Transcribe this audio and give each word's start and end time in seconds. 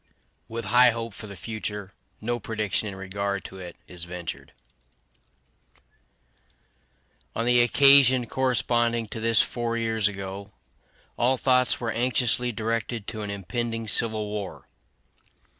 With 0.47 0.65
high 0.65 0.89
hope 0.89 1.13
for 1.13 1.27
the 1.27 1.35
future, 1.35 1.93
no 2.21 2.39
prediction 2.39 2.87
in 2.87 2.95
regard 2.95 3.43
to 3.43 3.59
it 3.59 3.75
is 3.87 4.05
ventured. 4.05 4.51
On 7.35 7.45
the 7.45 7.61
occasion 7.61 8.25
corresponding 8.25 9.05
to 9.09 9.19
this 9.19 9.43
four 9.43 9.77
years 9.77 10.07
ago, 10.07 10.53
all 11.19 11.37
thoughts 11.37 11.79
were 11.79 11.91
anxiously 11.91 12.51
directed 12.51 13.05
to 13.09 13.21
an 13.21 13.29
impending 13.29 13.87
civil 13.87 14.27
war. 14.27 14.67